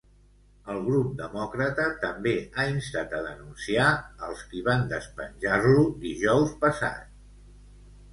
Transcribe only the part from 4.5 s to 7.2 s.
qui van despenjar-lo dijous passat.